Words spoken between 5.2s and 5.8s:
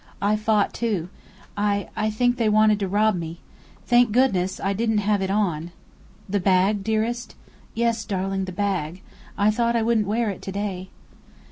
it on."